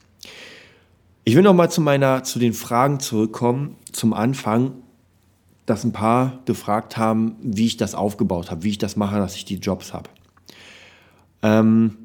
[1.30, 3.76] Ich will noch mal zu meiner, zu den Fragen zurückkommen.
[3.92, 4.72] Zum Anfang,
[5.68, 9.36] dass ein paar gefragt haben, wie ich das aufgebaut habe, wie ich das mache, dass
[9.36, 10.10] ich die Jobs habe.
[11.44, 11.98] Ähm,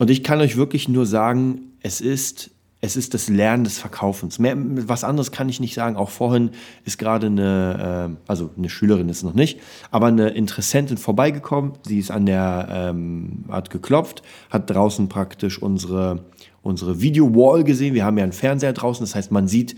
[0.00, 2.50] und ich kann euch wirklich nur sagen, es ist,
[2.80, 4.40] es ist das Lernen des Verkaufens.
[4.40, 5.94] Mehr, was anderes kann ich nicht sagen.
[5.94, 6.50] Auch vorhin
[6.84, 9.60] ist gerade eine, äh, also eine Schülerin ist noch nicht,
[9.92, 11.74] aber eine Interessentin vorbeigekommen.
[11.84, 16.24] Sie ist an der, ähm, hat geklopft, hat draußen praktisch unsere
[16.66, 17.94] unsere Video-Wall gesehen.
[17.94, 19.76] Wir haben ja einen Fernseher draußen, das heißt, man sieht,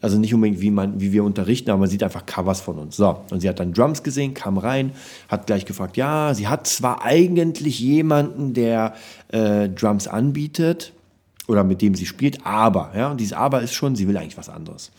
[0.00, 2.96] also nicht unbedingt, wie, man, wie wir unterrichten, aber man sieht einfach Covers von uns.
[2.96, 4.92] So, und sie hat dann Drums gesehen, kam rein,
[5.28, 8.94] hat gleich gefragt, ja, sie hat zwar eigentlich jemanden, der
[9.28, 10.92] äh, Drums anbietet
[11.46, 14.38] oder mit dem sie spielt, aber, ja, und dieses Aber ist schon, sie will eigentlich
[14.38, 14.90] was anderes.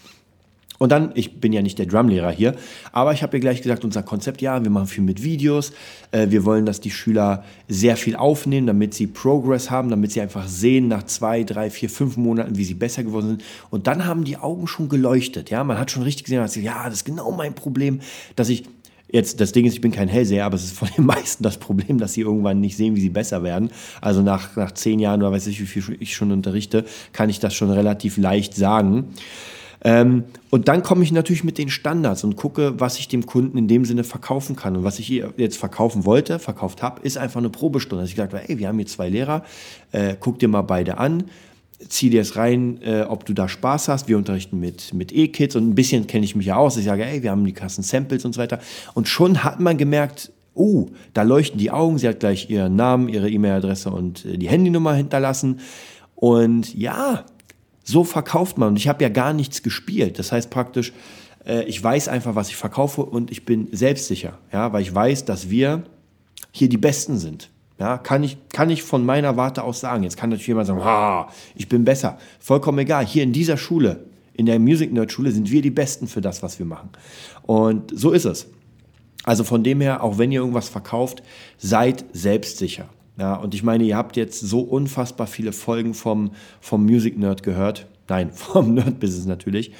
[0.83, 2.57] Und dann, ich bin ja nicht der Drumlehrer hier,
[2.91, 5.71] aber ich habe ihr gleich gesagt, unser Konzept, ja, wir machen viel mit Videos.
[6.11, 10.19] Äh, wir wollen, dass die Schüler sehr viel aufnehmen, damit sie Progress haben, damit sie
[10.19, 13.43] einfach sehen nach zwei, drei, vier, fünf Monaten, wie sie besser geworden sind.
[13.69, 15.49] Und dann haben die Augen schon geleuchtet.
[15.49, 18.01] Ja, man hat schon richtig gesehen, dass sie, ja, das ist genau mein Problem,
[18.35, 18.65] dass ich
[19.09, 21.59] Jetzt, das Ding ist, ich bin kein Hellseher, aber es ist von den meisten das
[21.59, 23.69] Problem, dass sie irgendwann nicht sehen, wie sie besser werden.
[24.01, 27.39] Also nach, nach zehn Jahren oder weiß ich, wie viel ich schon unterrichte, kann ich
[27.39, 29.13] das schon relativ leicht sagen.
[29.83, 33.57] Ähm, und dann komme ich natürlich mit den Standards und gucke, was ich dem Kunden
[33.57, 34.77] in dem Sinne verkaufen kann.
[34.77, 38.03] Und was ich jetzt verkaufen wollte, verkauft habe, ist einfach eine Probestunde.
[38.03, 39.43] Dass ich gesagt habe, ey, wir haben hier zwei Lehrer,
[39.91, 41.25] äh, guck dir mal beide an,
[41.89, 44.07] zieh dir es rein, äh, ob du da Spaß hast.
[44.07, 46.77] Wir unterrichten mit, mit E-Kids und ein bisschen kenne ich mich ja aus.
[46.77, 48.59] Ich sage, ey, wir haben die Kassen Samples und so weiter.
[48.93, 51.97] Und schon hat man gemerkt, oh, da leuchten die Augen.
[51.97, 55.59] Sie hat gleich ihren Namen, ihre E-Mail-Adresse und äh, die Handynummer hinterlassen.
[56.15, 57.25] Und ja,
[57.83, 58.69] so verkauft man.
[58.69, 60.19] Und ich habe ja gar nichts gespielt.
[60.19, 60.93] Das heißt praktisch,
[61.45, 64.37] äh, ich weiß einfach, was ich verkaufe und ich bin selbstsicher.
[64.51, 65.83] Ja, weil ich weiß, dass wir
[66.51, 67.49] hier die Besten sind.
[67.79, 70.03] Ja, kann ich, kann ich von meiner Warte aus sagen.
[70.03, 72.17] Jetzt kann natürlich jemand sagen, ha, ich bin besser.
[72.39, 73.05] Vollkommen egal.
[73.05, 76.43] Hier in dieser Schule, in der Music Nerd Schule, sind wir die Besten für das,
[76.43, 76.89] was wir machen.
[77.41, 78.47] Und so ist es.
[79.23, 81.23] Also von dem her, auch wenn ihr irgendwas verkauft,
[81.57, 82.87] seid selbstsicher.
[83.17, 87.43] Ja, und ich meine, ihr habt jetzt so unfassbar viele Folgen vom, vom Music Nerd
[87.43, 87.87] gehört.
[88.07, 89.71] Nein, vom Nerd Business natürlich.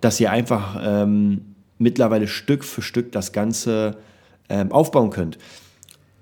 [0.00, 3.96] Dass ihr einfach ähm, mittlerweile Stück für Stück das Ganze
[4.48, 5.38] ähm, aufbauen könnt.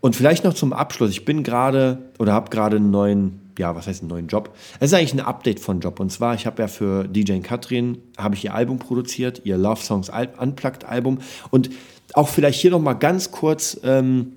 [0.01, 1.11] Und vielleicht noch zum Abschluss.
[1.11, 4.55] Ich bin gerade oder habe gerade einen neuen, ja, was heißt einen neuen Job?
[4.79, 6.01] Es ist eigentlich ein Update von Job.
[6.01, 9.83] Und zwar, ich habe ja für DJ Katrin, habe ich ihr Album produziert, ihr Love
[9.83, 11.19] Songs Unplugged Album.
[11.51, 11.71] Und
[12.15, 14.35] auch vielleicht hier nochmal ganz kurz ähm,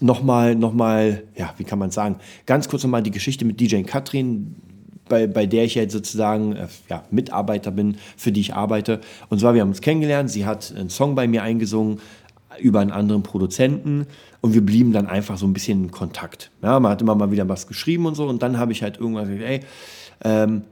[0.00, 4.56] nochmal, nochmal, ja, wie kann man sagen, ganz kurz nochmal die Geschichte mit DJ Katrin,
[5.08, 9.00] bei, bei der ich jetzt sozusagen äh, ja, Mitarbeiter bin, für die ich arbeite.
[9.28, 12.00] Und zwar, wir haben uns kennengelernt, sie hat einen Song bei mir eingesungen
[12.60, 14.06] über einen anderen Produzenten
[14.40, 16.50] und wir blieben dann einfach so ein bisschen in Kontakt.
[16.62, 18.98] Ja, man hat immer mal wieder was geschrieben und so und dann habe ich halt
[18.98, 19.60] irgendwann gesagt, ey,
[20.24, 20.62] ähm,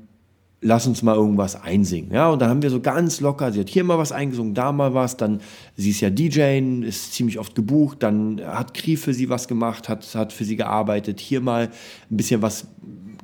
[0.62, 2.12] lass uns mal irgendwas einsingen.
[2.12, 4.72] Ja, und dann haben wir so ganz locker, sie hat hier mal was eingesungen, da
[4.72, 5.40] mal was, dann,
[5.76, 9.88] sie ist ja DJ, ist ziemlich oft gebucht, dann hat Kri für sie was gemacht,
[9.88, 11.70] hat, hat für sie gearbeitet, hier mal
[12.10, 12.66] ein bisschen was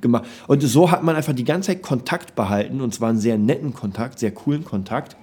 [0.01, 0.25] gemacht.
[0.47, 3.75] Und so hat man einfach die ganze Zeit Kontakt behalten, und zwar einen sehr netten
[3.75, 5.17] Kontakt, sehr coolen Kontakt,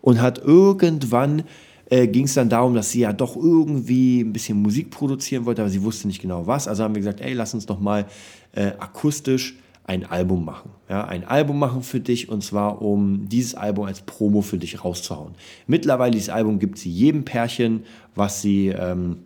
[0.00, 1.44] und hat irgendwann
[1.90, 5.60] äh, ging es dann darum, dass sie ja doch irgendwie ein bisschen Musik produzieren wollte,
[5.60, 6.66] aber sie wusste nicht genau was.
[6.66, 8.06] Also haben wir gesagt, ey, lass uns doch mal
[8.52, 9.56] äh, akustisch
[9.92, 10.70] ein Album machen.
[10.88, 14.84] Ja, ein Album machen für dich und zwar, um dieses Album als Promo für dich
[14.84, 15.34] rauszuhauen.
[15.66, 19.18] Mittlerweile, dieses Album gibt sie jedem Pärchen, was sie, ähm,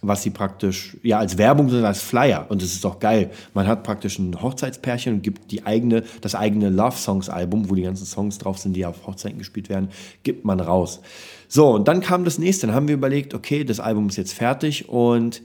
[0.00, 2.46] was sie praktisch, ja, als Werbung sind, als Flyer.
[2.48, 3.30] Und das ist doch geil.
[3.52, 7.74] Man hat praktisch ein Hochzeitspärchen und gibt die eigene, das eigene Love Songs Album, wo
[7.74, 9.90] die ganzen Songs drauf sind, die auf Hochzeiten gespielt werden,
[10.22, 11.00] gibt man raus.
[11.48, 12.66] So, und dann kam das nächste.
[12.66, 15.42] Dann haben wir überlegt, okay, das Album ist jetzt fertig und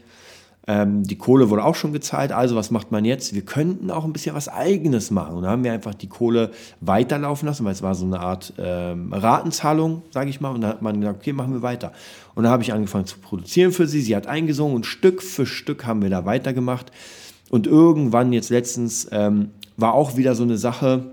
[0.70, 3.34] ähm, die Kohle wurde auch schon gezahlt, also was macht man jetzt?
[3.34, 5.38] Wir könnten auch ein bisschen was Eigenes machen.
[5.38, 6.52] Und da haben wir einfach die Kohle
[6.82, 10.50] weiterlaufen lassen, weil es war so eine Art ähm, Ratenzahlung, sage ich mal.
[10.50, 11.94] Und da hat man gesagt, okay, machen wir weiter.
[12.36, 14.02] Und da habe ich angefangen zu produzieren für sie.
[14.02, 16.92] Sie hat eingesungen und Stück für Stück haben wir da weitergemacht.
[17.50, 21.06] Und irgendwann jetzt letztens ähm, war auch wieder so eine Sache,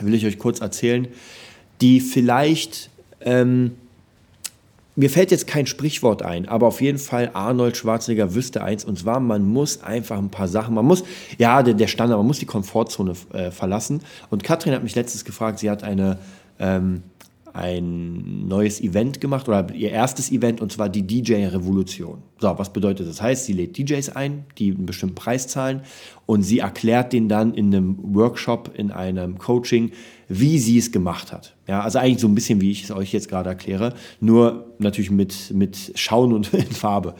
[0.00, 1.06] will ich euch kurz erzählen,
[1.80, 3.76] die vielleicht ähm,
[5.00, 8.98] mir fällt jetzt kein Sprichwort ein, aber auf jeden Fall Arnold Schwarzenegger wüsste eins, und
[8.98, 11.04] zwar, man muss einfach ein paar Sachen, man muss,
[11.38, 14.02] ja, der, der Standard, man muss die Komfortzone äh, verlassen.
[14.28, 16.18] Und Katrin hat mich letztens gefragt, sie hat eine,
[16.58, 17.02] ähm,
[17.52, 22.22] ein neues Event gemacht oder ihr erstes Event und zwar die DJ-Revolution.
[22.38, 23.16] So, was bedeutet das?
[23.16, 25.82] Das heißt, sie lädt DJs ein, die einen bestimmten Preis zahlen
[26.26, 29.92] und sie erklärt denen dann in einem Workshop, in einem Coaching,
[30.28, 31.56] wie sie es gemacht hat.
[31.66, 35.10] Ja, also eigentlich so ein bisschen, wie ich es euch jetzt gerade erkläre, nur natürlich
[35.10, 37.14] mit, mit Schauen und in Farbe.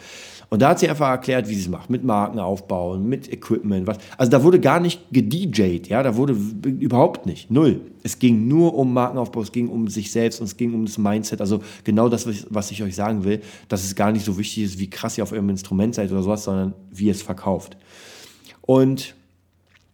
[0.51, 3.87] Und da hat sie einfach erklärt, wie sie es macht, mit Marken aufbauen, mit Equipment,
[3.87, 3.99] was.
[4.19, 7.81] Also da wurde gar nicht gedjed, ja, da wurde überhaupt nicht, null.
[8.03, 10.99] Es ging nur um Markenaufbau, es ging um sich selbst und es ging um das
[10.99, 11.41] Mindset.
[11.41, 14.79] Also genau das, was ich euch sagen will, dass es gar nicht so wichtig ist,
[14.81, 17.77] wie krass ihr auf eurem Instrument seid oder sowas, sondern wie ihr es verkauft.
[18.63, 19.15] Und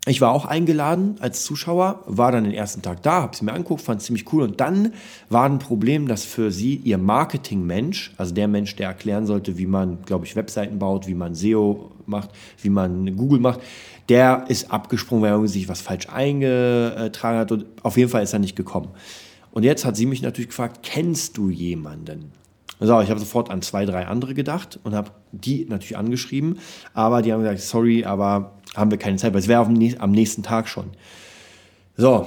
[0.09, 3.53] ich war auch eingeladen als Zuschauer, war dann den ersten Tag da, habe es mir
[3.53, 4.45] angeguckt, fand es ziemlich cool.
[4.45, 4.93] Und dann
[5.31, 9.67] war ein Problem, dass für sie ihr Marketingmensch, also der Mensch, der erklären sollte, wie
[9.67, 12.31] man, glaube ich, Webseiten baut, wie man SEO macht,
[12.63, 13.61] wie man Google macht,
[14.09, 17.51] der ist abgesprungen, weil er sich was falsch eingetragen hat.
[17.51, 18.91] Und auf jeden Fall ist er nicht gekommen.
[19.51, 22.31] Und jetzt hat sie mich natürlich gefragt, kennst du jemanden?
[22.79, 26.59] So, ich habe sofort an zwei, drei andere gedacht und habe die natürlich angeschrieben,
[26.95, 30.43] aber die haben gesagt, sorry, aber haben wir keine Zeit, weil es wäre am nächsten
[30.43, 30.87] Tag schon.
[31.97, 32.27] So,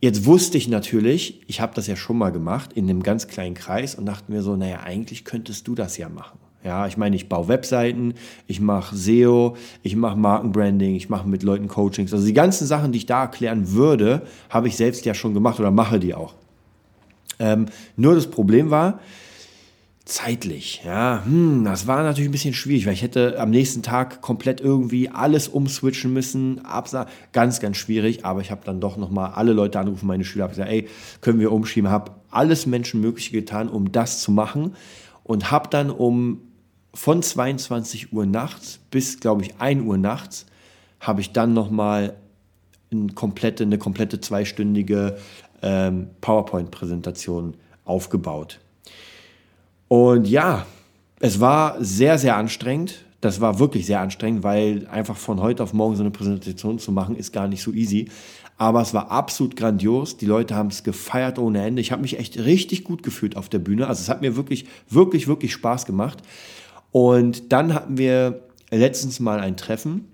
[0.00, 3.54] jetzt wusste ich natürlich, ich habe das ja schon mal gemacht in einem ganz kleinen
[3.54, 6.38] Kreis und dachte mir so, naja, eigentlich könntest du das ja machen.
[6.64, 8.14] Ja, ich meine, ich baue Webseiten,
[8.48, 12.12] ich mache SEO, ich mache Markenbranding, ich mache mit Leuten Coachings.
[12.12, 15.60] Also die ganzen Sachen, die ich da erklären würde, habe ich selbst ja schon gemacht
[15.60, 16.34] oder mache die auch.
[17.38, 18.98] Ähm, nur das Problem war,
[20.06, 24.22] zeitlich, ja, hm, das war natürlich ein bisschen schwierig, weil ich hätte am nächsten Tag
[24.22, 29.32] komplett irgendwie alles umswitchen müssen, absa ganz, ganz schwierig, aber ich habe dann doch nochmal
[29.32, 30.88] alle Leute angerufen, meine Schüler, habe gesagt, ey,
[31.20, 34.76] können wir umschieben, habe alles Menschenmögliche getan, um das zu machen.
[35.24, 36.40] Und habe dann um
[36.94, 40.46] von 22 Uhr nachts bis, glaube ich, 1 Uhr nachts,
[41.00, 42.14] habe ich dann nochmal
[42.92, 45.18] eine komplette, eine komplette zweistündige
[45.62, 48.60] ähm, PowerPoint-Präsentation aufgebaut
[49.88, 50.66] und ja,
[51.20, 53.04] es war sehr, sehr anstrengend.
[53.20, 56.92] Das war wirklich sehr anstrengend, weil einfach von heute auf morgen so eine Präsentation zu
[56.92, 58.08] machen, ist gar nicht so easy.
[58.58, 60.16] Aber es war absolut grandios.
[60.16, 61.80] Die Leute haben es gefeiert ohne Ende.
[61.80, 63.86] Ich habe mich echt richtig gut gefühlt auf der Bühne.
[63.86, 66.22] Also es hat mir wirklich, wirklich, wirklich Spaß gemacht.
[66.90, 70.08] Und dann hatten wir letztens mal ein Treffen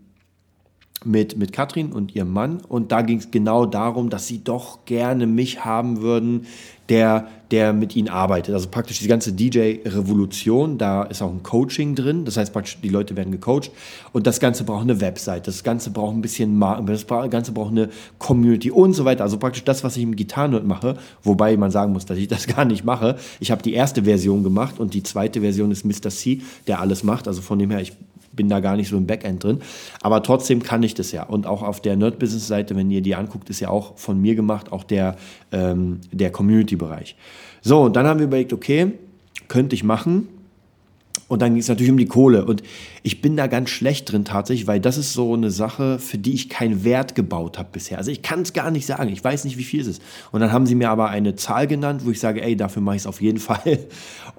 [1.05, 2.61] mit, mit Katrin und ihrem Mann.
[2.69, 6.47] Und da ging es genau darum, dass sie doch gerne mich haben würden,
[6.88, 8.55] der, der mit ihnen arbeitet.
[8.55, 12.25] Also praktisch die ganze DJ-Revolution, da ist auch ein Coaching drin.
[12.25, 13.71] Das heißt praktisch, die Leute werden gecoacht.
[14.12, 17.71] Und das Ganze braucht eine Website, das Ganze braucht ein bisschen Marken, das Ganze braucht
[17.71, 17.88] eine
[18.19, 19.25] Community und so weiter.
[19.25, 22.47] Also praktisch das, was ich im Gitarrenhut mache, wobei man sagen muss, dass ich das
[22.55, 23.17] gar nicht mache.
[23.41, 26.11] Ich habe die erste Version gemacht und die zweite Version ist Mr.
[26.11, 27.29] C, der alles macht.
[27.29, 27.93] Also von dem her, ich
[28.33, 29.61] bin da gar nicht so im Backend drin.
[30.01, 31.25] Aber trotzdem kann ich das ja.
[31.25, 34.73] Und auch auf der Nerd-Business-Seite, wenn ihr die anguckt, ist ja auch von mir gemacht,
[34.73, 35.16] auch der,
[35.53, 37.16] ähm, der Community-Bereich.
[37.61, 38.92] So, und dann haben wir überlegt, okay,
[39.49, 40.29] könnte ich machen.
[41.33, 42.45] Und dann ging es natürlich um die Kohle.
[42.45, 42.62] Und
[43.03, 46.35] ich bin da ganz schlecht drin tatsächlich, weil das ist so eine Sache, für die
[46.35, 47.97] ich keinen Wert gebaut habe bisher.
[47.97, 49.09] Also ich kann es gar nicht sagen.
[49.09, 50.03] Ich weiß nicht, wie viel es ist.
[50.31, 52.97] Und dann haben sie mir aber eine Zahl genannt, wo ich sage, ey, dafür mache
[52.97, 53.79] ich es auf jeden Fall.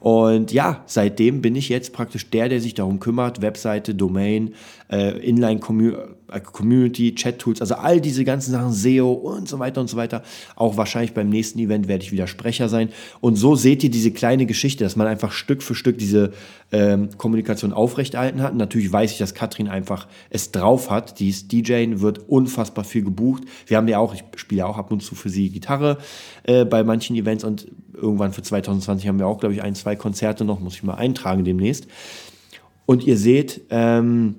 [0.01, 3.41] Und ja, seitdem bin ich jetzt praktisch der, der sich darum kümmert.
[3.41, 4.53] Webseite, Domain,
[4.91, 5.97] äh, Inline-Community,
[6.33, 10.23] äh, Chat-Tools, also all diese ganzen Sachen, SEO und so weiter und so weiter.
[10.55, 12.89] Auch wahrscheinlich beim nächsten Event werde ich wieder Sprecher sein.
[13.21, 16.31] Und so seht ihr diese kleine Geschichte, dass man einfach Stück für Stück diese
[16.71, 18.55] ähm, Kommunikation aufrechterhalten hat.
[18.55, 21.19] Natürlich weiß ich, dass Katrin einfach es drauf hat.
[21.19, 23.43] Die ist DJ, wird unfassbar viel gebucht.
[23.67, 25.97] Wir haben ja auch, ich spiele ja auch ab und zu für sie Gitarre
[26.43, 29.95] äh, bei manchen Events und irgendwann für 2020 haben wir auch, glaube ich, ein, zwei
[29.95, 31.87] Konzerte noch, muss ich mal eintragen demnächst.
[32.85, 34.35] Und ihr seht, ähm,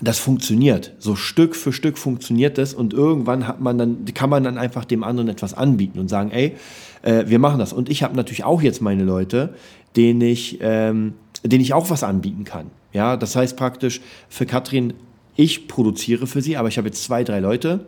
[0.00, 0.92] das funktioniert.
[0.98, 4.84] So Stück für Stück funktioniert das und irgendwann hat man dann, kann man dann einfach
[4.84, 6.56] dem anderen etwas anbieten und sagen, ey,
[7.02, 7.72] äh, wir machen das.
[7.72, 9.54] Und ich habe natürlich auch jetzt meine Leute,
[9.96, 12.70] denen ich, ähm, denen ich auch was anbieten kann.
[12.92, 14.94] Ja, das heißt praktisch für Katrin,
[15.36, 17.86] ich produziere für sie, aber ich habe jetzt zwei, drei Leute,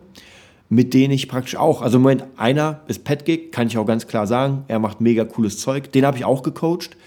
[0.69, 4.07] mit denen ich praktisch auch, also im Moment einer ist Petgig, kann ich auch ganz
[4.07, 6.97] klar sagen, er macht mega cooles Zeug, den habe ich auch gecoacht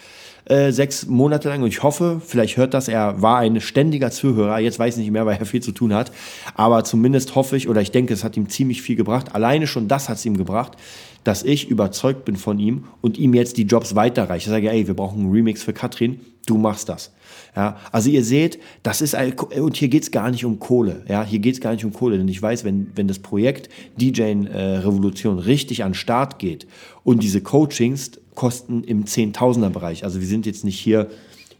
[0.46, 4.58] äh, sechs Monate lang und ich hoffe, vielleicht hört das, er war ein ständiger Zuhörer,
[4.58, 6.12] jetzt weiß ich nicht mehr, weil er viel zu tun hat,
[6.54, 9.34] aber zumindest hoffe ich oder ich denke, es hat ihm ziemlich viel gebracht.
[9.34, 10.76] Alleine schon das hat es ihm gebracht,
[11.24, 14.44] dass ich überzeugt bin von ihm und ihm jetzt die Jobs weiterreiche.
[14.44, 17.12] Ich sage, ey, wir brauchen einen Remix für Katrin, du machst das.
[17.56, 21.04] Ja, also ihr seht, das ist ein, und hier geht es gar nicht um Kohle.
[21.08, 23.68] Ja, hier geht es gar nicht um Kohle, denn ich weiß, wenn, wenn das Projekt
[24.00, 26.66] DJ äh, Revolution richtig an Start geht
[27.02, 30.02] und diese Coachings kosten im Zehntausender Bereich.
[30.02, 31.08] Also wir sind jetzt nicht hier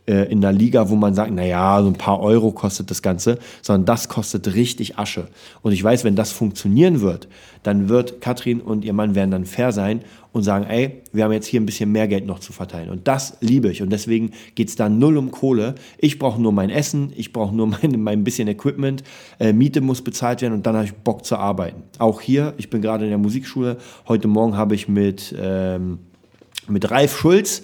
[0.07, 3.39] äh, in der Liga, wo man sagt, naja, so ein paar Euro kostet das Ganze,
[3.61, 5.29] sondern das kostet richtig Asche.
[5.61, 7.29] Und ich weiß, wenn das funktionieren wird,
[7.65, 10.01] dann wird Katrin und ihr Mann werden dann fair sein
[10.33, 12.89] und sagen, ey, wir haben jetzt hier ein bisschen mehr Geld noch zu verteilen.
[12.89, 13.83] Und das liebe ich.
[13.83, 15.75] Und deswegen geht es da null um Kohle.
[15.99, 19.05] Ich brauche nur mein Essen, ich brauche nur mein, mein bisschen Equipment,
[19.39, 21.83] äh, Miete muss bezahlt werden und dann habe ich Bock zu arbeiten.
[21.99, 23.77] Auch hier, ich bin gerade in der Musikschule.
[24.09, 25.99] Heute Morgen habe ich mit, ähm,
[26.71, 27.63] mit Ralf Schulz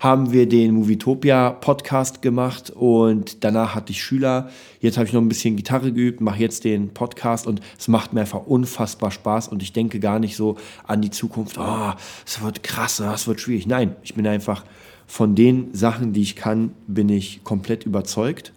[0.00, 4.50] haben wir den Movietopia Podcast gemacht und danach hatte ich Schüler.
[4.80, 8.12] Jetzt habe ich noch ein bisschen Gitarre geübt, mache jetzt den Podcast und es macht
[8.12, 11.92] mir einfach unfassbar Spaß und ich denke gar nicht so an die Zukunft, oh,
[12.26, 13.66] es wird krass, es wird schwierig.
[13.66, 14.64] Nein, ich bin einfach
[15.06, 18.52] von den Sachen, die ich kann, bin ich komplett überzeugt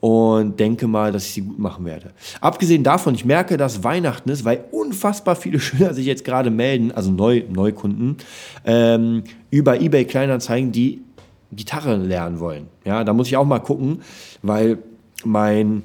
[0.00, 2.12] und denke mal, dass ich sie gut machen werde.
[2.40, 6.92] Abgesehen davon, ich merke, dass Weihnachten ist, weil unfassbar viele Schüler sich jetzt gerade melden,
[6.92, 8.16] also Neu Neukunden,
[8.64, 11.02] ähm, über eBay Kleinanzeigen, die
[11.50, 12.66] Gitarre lernen wollen.
[12.84, 14.02] Ja, da muss ich auch mal gucken,
[14.42, 14.78] weil
[15.24, 15.82] mein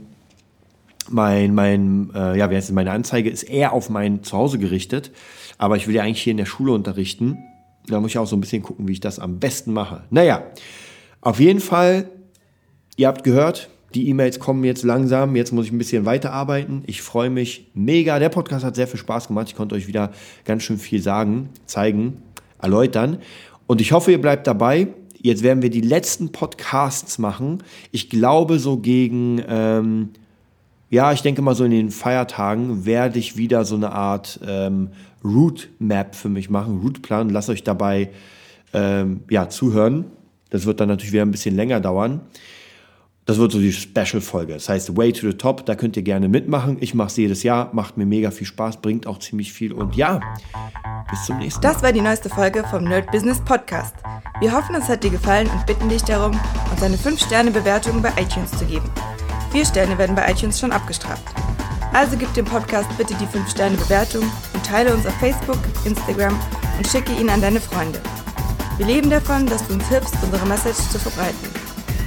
[1.10, 5.12] mein, mein, äh, ja, wie heißt es, meine Anzeige ist eher auf mein Zuhause gerichtet,
[5.58, 7.38] aber ich will ja eigentlich hier in der Schule unterrichten.
[7.88, 10.04] Da muss ich auch so ein bisschen gucken, wie ich das am besten mache.
[10.12, 10.43] Naja,
[11.19, 12.10] auf jeden Fall,
[12.95, 15.36] ihr habt gehört, die E-Mails kommen jetzt langsam.
[15.36, 16.84] Jetzt muss ich ein bisschen weiterarbeiten.
[16.88, 18.19] Ich freue mich mega.
[18.19, 19.47] Der Podcast hat sehr viel Spaß gemacht.
[19.49, 20.12] Ich konnte euch wieder
[20.45, 22.23] ganz schön viel sagen, zeigen,
[22.62, 23.19] erläutern.
[23.67, 24.88] Und ich hoffe, ihr bleibt dabei.
[25.21, 27.63] Jetzt werden wir die letzten Podcasts machen.
[27.91, 30.10] Ich glaube, so gegen, ähm,
[30.89, 34.89] ja, ich denke mal so in den Feiertagen werde ich wieder so eine Art ähm,
[35.23, 37.29] Route Map für mich machen, Routeplan.
[37.29, 38.10] Lasst euch dabei
[38.73, 40.06] ähm, ja, zuhören.
[40.49, 42.21] Das wird dann natürlich wieder ein bisschen länger dauern.
[43.25, 44.53] Das wird so die Special-Folge.
[44.53, 45.65] Das heißt Way to the Top.
[45.65, 46.77] Da könnt ihr gerne mitmachen.
[46.81, 47.69] Ich mache es jedes Jahr.
[47.73, 48.81] Macht mir mega viel Spaß.
[48.81, 49.71] Bringt auch ziemlich viel.
[49.71, 50.19] Und ja,
[51.09, 51.71] bis zum nächsten Mal.
[51.71, 53.95] Das war die neueste Folge vom Nerd Business Podcast.
[54.41, 56.38] Wir hoffen, es hat dir gefallen und bitten dich darum,
[56.69, 58.89] uns eine 5-Sterne-Bewertung bei iTunes zu geben.
[59.51, 61.23] Vier Sterne werden bei iTunes schon abgestraft.
[61.93, 66.38] Also gib dem Podcast bitte die 5-Sterne-Bewertung und teile uns auf Facebook, Instagram
[66.77, 68.01] und schicke ihn an deine Freunde.
[68.77, 71.52] Wir leben davon, dass du uns hilfst, unsere Message zu verbreiten.